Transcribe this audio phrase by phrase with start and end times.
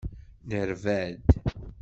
[0.47, 1.21] Nerba-d.